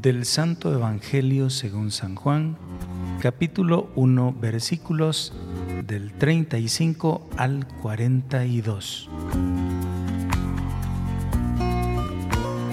del 0.00 0.26
Santo 0.26 0.72
Evangelio 0.72 1.50
según 1.50 1.90
San 1.90 2.14
Juan, 2.14 2.56
capítulo 3.20 3.90
1, 3.96 4.36
versículos 4.40 5.32
del 5.86 6.12
35 6.12 7.28
al 7.36 7.66
42. 7.82 9.10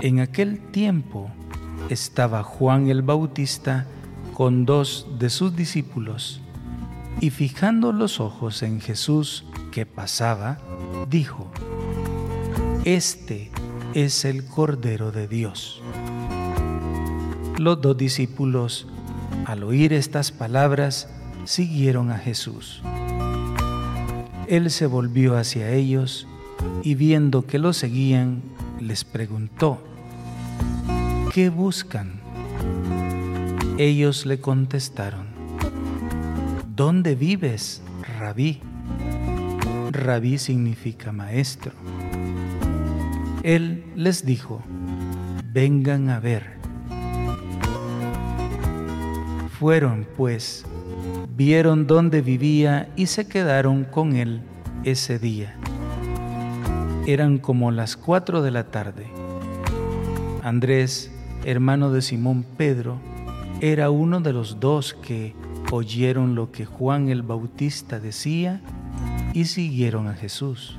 En 0.00 0.20
aquel 0.20 0.60
tiempo 0.70 1.28
estaba 1.88 2.44
Juan 2.44 2.88
el 2.88 3.02
Bautista 3.02 3.86
con 4.32 4.64
dos 4.64 5.08
de 5.18 5.28
sus 5.28 5.56
discípulos 5.56 6.40
y 7.20 7.30
fijando 7.30 7.92
los 7.92 8.20
ojos 8.20 8.62
en 8.62 8.80
Jesús 8.80 9.44
que 9.72 9.86
pasaba, 9.86 10.58
dijo, 11.10 11.50
Este 12.84 13.50
es 13.94 14.24
el 14.24 14.44
Cordero 14.44 15.10
de 15.10 15.26
Dios. 15.26 15.82
Los 17.58 17.80
dos 17.80 17.96
discípulos, 17.96 18.86
al 19.44 19.64
oír 19.64 19.92
estas 19.92 20.30
palabras, 20.30 21.08
siguieron 21.44 22.12
a 22.12 22.18
Jesús. 22.18 22.82
Él 24.46 24.70
se 24.70 24.86
volvió 24.86 25.36
hacia 25.36 25.72
ellos 25.72 26.28
y 26.84 26.94
viendo 26.94 27.46
que 27.46 27.58
lo 27.58 27.72
seguían, 27.72 28.42
les 28.80 29.02
preguntó, 29.02 29.82
¿qué 31.34 31.50
buscan? 31.50 32.20
Ellos 33.76 34.24
le 34.24 34.40
contestaron, 34.40 35.26
¿dónde 36.76 37.16
vives, 37.16 37.82
rabí? 38.20 38.60
Rabí 39.90 40.38
significa 40.38 41.10
maestro. 41.10 41.72
Él 43.42 43.84
les 43.96 44.24
dijo, 44.24 44.62
vengan 45.52 46.10
a 46.10 46.20
ver. 46.20 46.58
Fueron, 49.58 50.06
pues, 50.16 50.64
vieron 51.36 51.88
dónde 51.88 52.20
vivía 52.20 52.90
y 52.94 53.06
se 53.06 53.26
quedaron 53.26 53.82
con 53.82 54.14
él 54.14 54.40
ese 54.84 55.18
día. 55.18 55.56
Eran 57.08 57.38
como 57.38 57.72
las 57.72 57.96
cuatro 57.96 58.40
de 58.40 58.52
la 58.52 58.70
tarde. 58.70 59.08
Andrés, 60.44 61.10
hermano 61.44 61.90
de 61.90 62.02
Simón 62.02 62.44
Pedro, 62.56 63.00
era 63.60 63.90
uno 63.90 64.20
de 64.20 64.32
los 64.32 64.60
dos 64.60 64.94
que 64.94 65.34
oyeron 65.72 66.36
lo 66.36 66.52
que 66.52 66.64
Juan 66.64 67.08
el 67.08 67.22
Bautista 67.22 67.98
decía 67.98 68.60
y 69.32 69.46
siguieron 69.46 70.06
a 70.06 70.14
Jesús. 70.14 70.76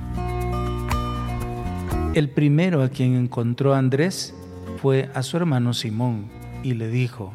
El 2.14 2.30
primero 2.30 2.82
a 2.82 2.88
quien 2.88 3.14
encontró 3.14 3.74
Andrés 3.74 4.34
fue 4.80 5.10
a 5.12 5.22
su 5.22 5.36
hermano 5.36 5.74
Simón 5.74 6.30
y 6.62 6.72
le 6.72 6.88
dijo, 6.88 7.34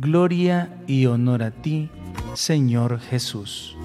Gloria 0.00 0.80
y 0.86 1.06
honor 1.06 1.42
a 1.42 1.50
ti, 1.50 1.90
Señor 2.34 3.00
Jesús. 3.00 3.76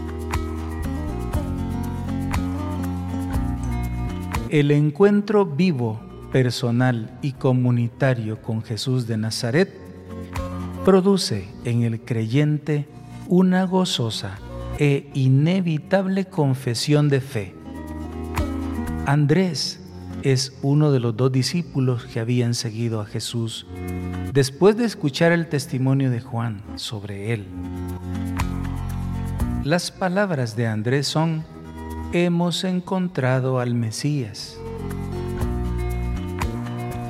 El 4.50 4.70
encuentro 4.70 5.48
vivo, 5.48 6.00
personal 6.32 7.18
y 7.24 7.32
comunitario 7.32 8.44
con 8.44 8.62
Jesús 8.62 9.08
de 9.08 9.18
Nazaret 9.18 9.76
produce 10.86 11.48
en 11.66 11.82
el 11.82 12.02
creyente 12.02 12.86
una 13.28 13.64
gozosa 13.64 14.38
e 14.78 15.10
inevitable 15.16 16.26
confesión 16.26 17.10
de 17.10 17.22
fe. 17.22 17.56
Andrés 19.08 19.80
es 20.22 20.60
uno 20.62 20.92
de 20.92 21.00
los 21.00 21.18
dos 21.18 21.32
discípulos 21.32 22.06
que 22.06 22.20
habían 22.20 22.54
seguido 22.54 23.02
a 23.02 23.06
Jesús 23.08 23.66
después 24.34 24.76
de 24.76 24.86
escuchar 24.86 25.32
el 25.32 25.46
testimonio 25.46 26.10
de 26.10 26.20
Juan 26.20 26.64
sobre 26.74 27.34
él. 27.34 27.46
Las 29.64 29.92
palabras 29.92 30.56
de 30.56 30.66
Andrés 30.66 31.06
son, 31.06 31.44
hemos 32.14 32.64
encontrado 32.64 33.60
al 33.60 33.76
Mesías. 33.76 34.58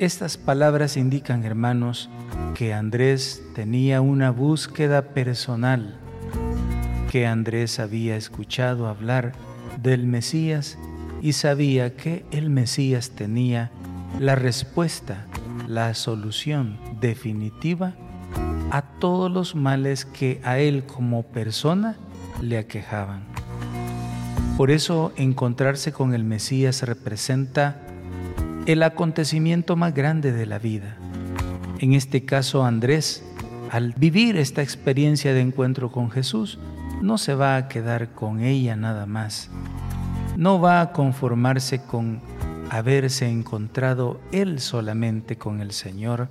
Estas 0.01 0.35
palabras 0.35 0.97
indican, 0.97 1.45
hermanos, 1.45 2.09
que 2.55 2.73
Andrés 2.73 3.41
tenía 3.55 4.01
una 4.01 4.29
búsqueda 4.29 5.13
personal, 5.13 5.95
que 7.09 7.25
Andrés 7.25 7.79
había 7.79 8.17
escuchado 8.17 8.87
hablar 8.87 9.31
del 9.81 10.05
Mesías 10.05 10.77
y 11.21 11.31
sabía 11.31 11.95
que 11.95 12.25
el 12.31 12.49
Mesías 12.49 13.11
tenía 13.11 13.71
la 14.19 14.35
respuesta 14.35 15.25
la 15.67 15.93
solución 15.93 16.77
definitiva 16.99 17.93
a 18.71 18.81
todos 18.81 19.31
los 19.31 19.55
males 19.55 20.05
que 20.05 20.41
a 20.43 20.59
él 20.59 20.85
como 20.85 21.23
persona 21.23 21.95
le 22.41 22.57
aquejaban. 22.57 23.23
Por 24.57 24.71
eso 24.71 25.13
encontrarse 25.15 25.91
con 25.91 26.13
el 26.13 26.23
Mesías 26.23 26.83
representa 26.83 27.81
el 28.65 28.83
acontecimiento 28.83 29.75
más 29.75 29.93
grande 29.93 30.31
de 30.31 30.45
la 30.45 30.59
vida. 30.59 30.95
En 31.79 31.93
este 31.93 32.23
caso 32.23 32.63
Andrés, 32.63 33.23
al 33.71 33.93
vivir 33.93 34.37
esta 34.37 34.61
experiencia 34.61 35.33
de 35.33 35.41
encuentro 35.41 35.91
con 35.91 36.11
Jesús, 36.11 36.59
no 37.01 37.17
se 37.17 37.35
va 37.35 37.57
a 37.57 37.67
quedar 37.67 38.09
con 38.11 38.39
ella 38.41 38.75
nada 38.75 39.05
más. 39.05 39.49
No 40.37 40.61
va 40.61 40.81
a 40.81 40.91
conformarse 40.93 41.81
con 41.81 42.21
haberse 42.73 43.29
encontrado 43.29 44.19
él 44.31 44.59
solamente 44.59 45.37
con 45.37 45.61
el 45.61 45.73
Señor, 45.73 46.29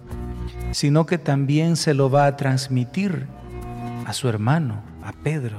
sino 0.73 1.07
que 1.07 1.17
también 1.17 1.77
se 1.77 1.95
lo 1.95 2.11
va 2.11 2.27
a 2.27 2.37
transmitir 2.37 3.27
a 4.07 4.13
su 4.13 4.29
hermano, 4.29 4.83
a 5.05 5.13
Pedro. 5.13 5.59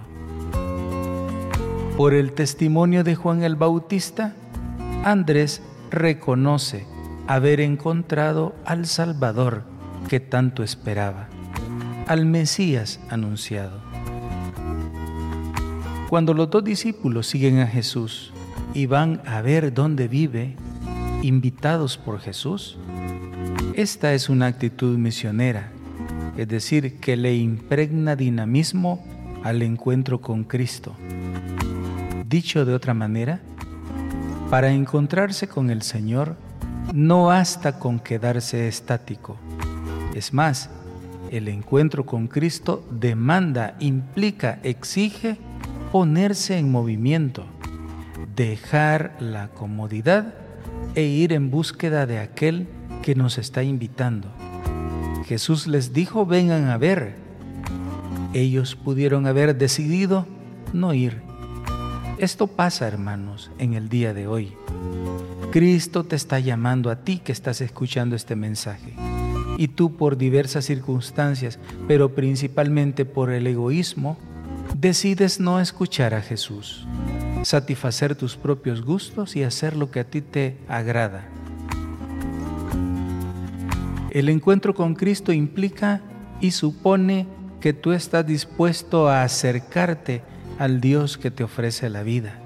Por 1.96 2.14
el 2.14 2.34
testimonio 2.34 3.06
de 3.06 3.16
Juan 3.16 3.44
el 3.44 3.56
Bautista, 3.56 4.34
Andrés 5.06 5.62
reconoce 5.90 6.86
haber 7.28 7.62
encontrado 7.62 8.54
al 8.66 8.86
Salvador 8.86 9.64
que 10.10 10.20
tanto 10.20 10.64
esperaba, 10.64 11.30
al 12.08 12.26
Mesías 12.26 13.00
anunciado. 13.10 13.80
Cuando 16.10 16.34
los 16.34 16.50
dos 16.50 16.66
discípulos 16.66 17.28
siguen 17.28 17.60
a 17.60 17.68
Jesús 17.68 18.34
y 18.74 18.86
van 18.86 19.22
a 19.26 19.42
ver 19.42 19.74
dónde 19.74 20.10
vive, 20.10 20.58
invitados 21.24 21.98
por 21.98 22.20
Jesús? 22.20 22.78
Esta 23.74 24.14
es 24.14 24.30
una 24.30 24.46
actitud 24.46 24.98
misionera, 24.98 25.72
es 26.38 26.48
decir, 26.48 27.00
que 27.00 27.18
le 27.18 27.36
impregna 27.36 28.16
dinamismo 28.16 29.04
al 29.44 29.62
encuentro 29.62 30.22
con 30.22 30.44
Cristo. 30.44 30.96
Dicho 32.28 32.66
de 32.66 32.74
otra 32.74 32.94
manera, 32.94 33.40
para 34.50 34.72
encontrarse 34.72 35.48
con 35.48 35.70
el 35.70 35.82
Señor 35.82 36.36
no 36.94 37.26
basta 37.26 37.80
con 37.80 38.00
quedarse 38.00 38.68
estático. 38.68 39.38
Es 40.14 40.34
más, 40.34 40.70
el 41.32 41.48
encuentro 41.48 42.06
con 42.06 42.28
Cristo 42.28 42.86
demanda, 42.92 43.76
implica, 43.80 44.60
exige 44.62 45.38
ponerse 45.92 46.58
en 46.58 46.70
movimiento, 46.70 47.46
dejar 48.36 49.16
la 49.20 49.48
comodidad 49.48 50.43
e 50.96 51.04
ir 51.04 51.34
en 51.34 51.50
búsqueda 51.50 52.06
de 52.06 52.20
aquel 52.20 52.68
que 53.02 53.16
nos 53.16 53.38
está 53.38 53.64
invitando. 53.64 54.30
Jesús 55.26 55.68
les 55.68 55.94
dijo, 55.94 56.26
vengan 56.26 56.70
a 56.70 56.78
ver. 56.78 57.16
Ellos 58.34 58.76
pudieron 58.76 59.28
haber 59.28 59.58
decidido 59.58 60.28
no 60.74 60.94
ir. 60.94 61.22
Esto 62.18 62.48
pasa, 62.48 62.88
hermanos, 62.88 63.52
en 63.58 63.74
el 63.74 63.90
día 63.90 64.14
de 64.14 64.28
hoy. 64.28 64.54
Cristo 65.52 66.04
te 66.04 66.16
está 66.16 66.40
llamando 66.40 66.90
a 66.90 67.04
ti 67.04 67.20
que 67.20 67.32
estás 67.32 67.62
escuchando 67.62 68.16
este 68.16 68.36
mensaje. 68.36 68.94
Y 69.58 69.68
tú 69.68 69.96
por 69.96 70.18
diversas 70.18 70.66
circunstancias, 70.66 71.60
pero 71.88 72.16
principalmente 72.16 73.06
por 73.06 73.32
el 73.32 73.46
egoísmo, 73.46 74.18
decides 74.76 75.40
no 75.40 75.60
escuchar 75.60 76.14
a 76.14 76.22
Jesús 76.22 76.88
satisfacer 77.44 78.16
tus 78.16 78.36
propios 78.36 78.82
gustos 78.84 79.36
y 79.36 79.44
hacer 79.44 79.76
lo 79.76 79.92
que 79.92 80.00
a 80.00 80.04
ti 80.06 80.22
te 80.22 80.58
agrada. 80.68 81.26
El 84.12 84.30
encuentro 84.30 84.74
con 84.74 84.96
Cristo 84.96 85.32
implica 85.32 86.02
y 86.40 86.52
supone 86.52 87.28
que 87.60 87.74
tú 87.74 87.92
estás 87.92 88.26
dispuesto 88.26 89.08
a 89.08 89.24
acercarte 89.24 90.22
al 90.60 90.82
Dios 90.82 91.18
que 91.18 91.32
te 91.32 91.44
ofrece 91.44 91.90
la 91.90 92.04
vida. 92.04 92.40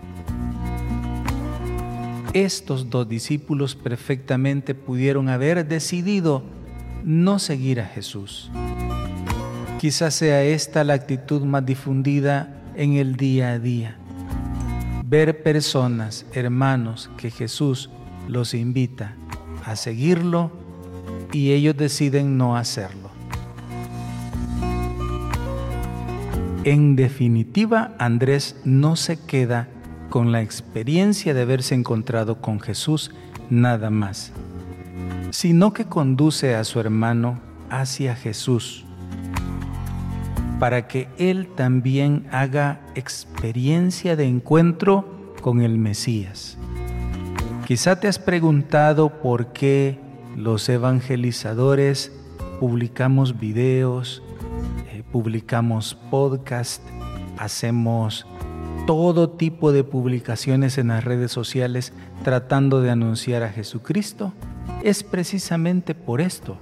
Estos 2.34 2.90
dos 2.90 3.10
discípulos 3.10 3.76
perfectamente 3.76 4.76
pudieron 4.76 5.28
haber 5.28 5.68
decidido 5.68 6.44
no 7.04 7.40
seguir 7.40 7.82
a 7.82 7.86
Jesús. 7.86 8.52
Quizás 9.80 10.16
sea 10.16 10.44
esta 10.44 10.84
la 10.84 10.94
actitud 10.94 11.42
más 11.44 11.66
difundida 11.66 12.62
en 12.76 12.94
el 12.94 13.16
día 13.16 13.52
a 13.52 13.60
día. 13.60 13.98
Ver 15.10 15.42
personas, 15.42 16.26
hermanos, 16.34 17.10
que 17.16 17.32
Jesús 17.32 17.90
los 18.28 18.54
invita 18.54 19.16
a 19.64 19.78
seguirlo 19.78 20.52
y 21.32 21.54
ellos 21.54 21.78
deciden 21.78 22.38
no 22.38 22.58
hacerlo. 22.58 23.10
En 26.66 26.98
definitiva, 26.98 27.96
Andrés 28.00 28.60
no 28.66 28.98
se 28.98 29.18
queda 29.18 29.70
con 30.10 30.34
la 30.34 30.42
experiencia 30.42 31.34
de 31.34 31.44
haberse 31.44 31.74
encontrado 31.74 32.42
con 32.42 32.60
Jesús 32.60 33.12
nada 33.50 33.90
más, 33.90 34.34
sino 35.30 35.72
que 35.72 35.86
conduce 35.86 36.54
a 36.54 36.66
su 36.66 36.82
hermano 36.82 37.40
hacia 37.70 38.14
Jesús 38.14 38.87
para 40.60 40.88
que 40.88 41.08
él 41.18 41.48
también 41.56 42.26
haga 42.32 42.82
experiencia 42.96 44.16
de 44.16 44.26
encuentro 44.26 45.34
con 45.42 45.62
el 45.62 45.78
Mesías. 45.78 46.58
Quizá 47.66 48.00
te 48.00 48.08
has 48.08 48.18
preguntado 48.18 49.22
por 49.22 49.54
qué 49.54 50.00
los 50.36 50.68
evangelizadores 50.70 52.12
publicamos 52.60 53.40
videos, 53.40 54.24
eh, 54.92 55.04
publicamos 55.12 55.96
podcast, 56.10 56.82
hacemos 57.38 58.26
todo 58.88 59.30
tipo 59.30 59.72
de 59.72 59.84
publicaciones 59.84 60.78
en 60.78 60.88
las 60.88 61.04
redes 61.04 61.32
sociales 61.32 61.94
tratando 62.24 62.82
de 62.82 62.90
anunciar 62.90 63.44
a 63.44 63.50
Jesucristo. 63.50 64.34
Es 64.84 65.04
precisamente 65.04 65.94
por 65.94 66.22
esto, 66.22 66.58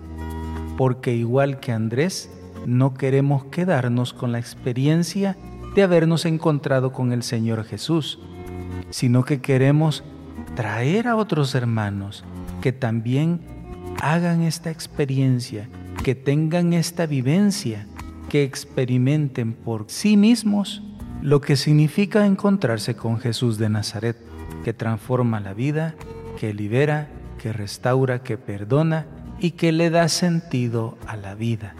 porque 0.77 1.13
igual 1.13 1.59
que 1.59 1.71
Andrés, 1.71 2.29
no 2.65 2.93
queremos 2.93 3.45
quedarnos 3.45 4.13
con 4.13 4.31
la 4.31 4.39
experiencia 4.39 5.37
de 5.75 5.83
habernos 5.83 6.25
encontrado 6.25 6.91
con 6.93 7.11
el 7.11 7.23
Señor 7.23 7.63
Jesús, 7.65 8.19
sino 8.89 9.23
que 9.23 9.41
queremos 9.41 10.03
traer 10.55 11.07
a 11.07 11.15
otros 11.15 11.53
hermanos 11.55 12.23
que 12.61 12.71
también 12.71 13.41
hagan 14.01 14.41
esta 14.41 14.71
experiencia, 14.71 15.69
que 16.03 16.15
tengan 16.15 16.73
esta 16.73 17.05
vivencia, 17.05 17.87
que 18.29 18.43
experimenten 18.43 19.53
por 19.53 19.85
sí 19.87 20.17
mismos 20.17 20.81
lo 21.21 21.41
que 21.41 21.55
significa 21.55 22.25
encontrarse 22.25 22.95
con 22.95 23.19
Jesús 23.19 23.57
de 23.57 23.69
Nazaret, 23.69 24.17
que 24.63 24.73
transforma 24.73 25.39
la 25.39 25.53
vida, 25.53 25.95
que 26.39 26.53
libera, 26.53 27.09
que 27.37 27.53
restaura, 27.53 28.23
que 28.23 28.37
perdona 28.37 29.05
y 29.39 29.51
que 29.51 29.71
le 29.71 29.89
da 29.89 30.07
sentido 30.07 30.97
a 31.07 31.15
la 31.15 31.35
vida. 31.35 31.75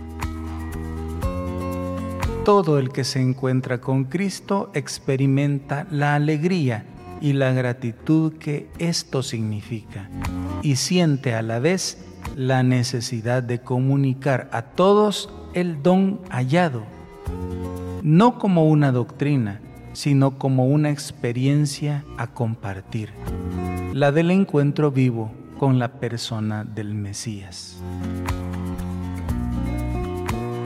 Todo 2.46 2.78
el 2.78 2.92
que 2.92 3.04
se 3.04 3.20
encuentra 3.20 3.82
con 3.82 4.04
Cristo 4.04 4.70
experimenta 4.76 5.88
la 5.90 6.14
alegría 6.14 6.86
y 7.20 7.34
la 7.34 7.52
gratitud 7.54 8.34
que 8.34 8.70
esto 8.78 9.24
significa 9.24 10.12
y 10.62 10.76
siente 10.76 11.34
a 11.34 11.42
la 11.42 11.58
vez 11.58 12.06
la 12.36 12.62
necesidad 12.62 13.42
de 13.42 13.62
comunicar 13.62 14.48
a 14.52 14.62
todos 14.62 15.34
el 15.56 15.82
don 15.82 16.22
hallado, 16.30 16.84
no 18.04 18.38
como 18.38 18.70
una 18.70 18.92
doctrina, 18.92 19.60
sino 19.94 20.38
como 20.38 20.68
una 20.68 20.92
experiencia 20.92 22.06
a 22.20 22.28
compartir, 22.28 23.10
la 23.92 24.12
del 24.12 24.30
encuentro 24.30 24.92
vivo 24.92 25.32
con 25.58 25.80
la 25.80 25.94
persona 25.94 26.64
del 26.64 26.94
Mesías. 26.94 27.82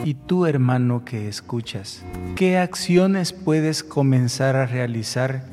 Y 0.06 0.13
tú, 0.13 0.46
hermano 0.46 1.04
que 1.04 1.28
escuchas, 1.28 2.04
¿qué 2.36 2.57
acciones 2.57 3.34
puedes 3.34 3.84
comenzar 3.84 4.56
a 4.56 4.66
realizar 4.66 5.44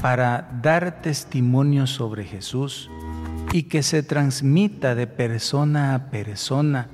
para 0.00 0.50
dar 0.62 1.02
testimonio 1.02 1.86
sobre 1.86 2.24
Jesús 2.24 2.90
y 3.52 3.64
que 3.64 3.82
se 3.82 4.02
transmita 4.02 4.94
de 4.94 5.06
persona 5.06 5.94
a 5.94 6.10
persona 6.10 6.88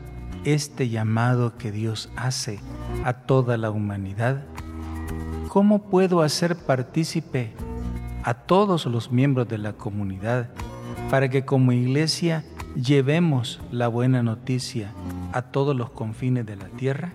este 0.44 0.88
llamado 0.88 1.56
que 1.56 1.70
Dios 1.70 2.10
hace 2.16 2.58
a 3.04 3.12
toda 3.12 3.56
la 3.56 3.70
humanidad? 3.70 4.42
¿Cómo 5.48 5.90
puedo 5.90 6.22
hacer 6.22 6.56
partícipe 6.56 7.52
a 8.24 8.34
todos 8.34 8.86
los 8.86 9.10
miembros 9.12 9.48
de 9.48 9.58
la 9.58 9.72
comunidad 9.72 10.50
para 11.08 11.28
que 11.28 11.44
como 11.44 11.72
iglesia 11.72 12.44
llevemos 12.74 13.60
la 13.70 13.88
buena 13.88 14.22
noticia 14.22 14.92
a 15.32 15.42
todos 15.42 15.76
los 15.76 15.90
confines 15.90 16.46
de 16.46 16.56
la 16.56 16.68
tierra? 16.68 17.12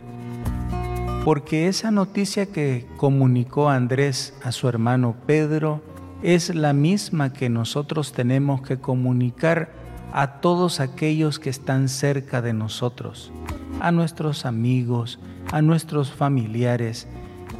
Porque 1.24 1.68
esa 1.68 1.92
noticia 1.92 2.46
que 2.46 2.88
comunicó 2.98 3.70
Andrés 3.70 4.34
a 4.44 4.52
su 4.52 4.68
hermano 4.68 5.16
Pedro 5.26 5.82
es 6.22 6.54
la 6.54 6.74
misma 6.74 7.34
que 7.34 7.50
nosotros 7.50 8.14
tenemos 8.14 8.62
que 8.62 8.78
comunicar 8.78 9.72
a 10.14 10.40
todos 10.40 10.80
aquellos 10.80 11.40
que 11.40 11.50
están 11.50 11.90
cerca 11.90 12.42
de 12.42 12.54
nosotros, 12.54 13.32
a 13.82 13.92
nuestros 13.92 14.46
amigos, 14.46 15.20
a 15.52 15.62
nuestros 15.62 16.12
familiares, 16.12 17.08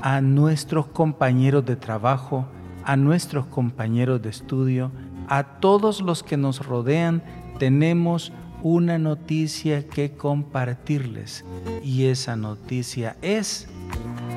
a 0.02 0.22
nuestros 0.22 0.88
compañeros 0.88 1.66
de 1.66 1.76
trabajo, 1.76 2.46
a 2.84 2.96
nuestros 2.96 3.46
compañeros 3.48 4.22
de 4.22 4.30
estudio, 4.30 4.92
a 5.28 5.60
todos 5.60 6.02
los 6.02 6.24
que 6.24 6.38
nos 6.38 6.66
rodean, 6.66 7.24
tenemos 7.58 8.32
una 8.62 8.98
noticia 8.98 9.88
que 9.88 10.12
compartirles. 10.12 11.46
Y 11.84 12.06
esa 12.06 12.36
noticia 12.36 13.16
es, 13.22 13.68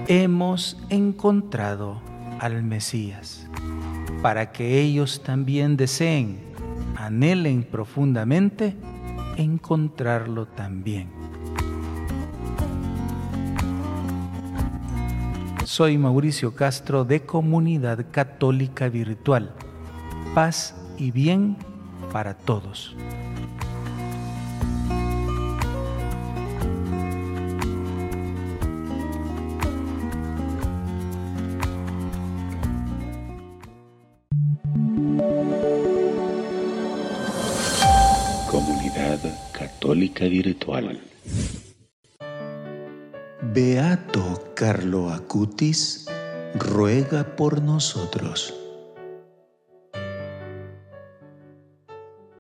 hemos 0.07 0.77
encontrado 0.91 2.01
al 2.41 2.63
Mesías, 2.63 3.47
para 4.23 4.53
que 4.53 4.81
ellos 4.81 5.23
también 5.23 5.77
deseen, 5.77 6.39
anhelen 6.97 7.65
profundamente 7.65 8.77
encontrarlo 9.37 10.47
también. 10.47 11.09
Soy 15.65 15.99
Mauricio 15.99 16.55
Castro 16.55 17.05
de 17.05 17.23
Comunidad 17.23 18.07
Católica 18.11 18.89
Virtual. 18.89 19.55
Paz 20.35 20.75
y 20.97 21.11
bien 21.11 21.57
para 22.13 22.35
todos. 22.35 22.97
Católica 39.89 40.27
Virtual. 40.27 41.01
Beato 43.55 44.53
Carlo 44.55 45.09
Acutis 45.11 46.07
ruega 46.55 47.37
por 47.37 47.63
nosotros. 47.63 48.68